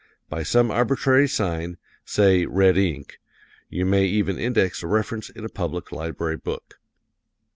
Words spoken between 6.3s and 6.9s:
book.